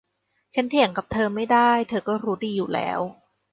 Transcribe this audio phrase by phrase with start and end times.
[0.53, 2.99] ฉันเถียงกับเธอไม่ได้ เธอก็รู้ดีอยู่แล้ว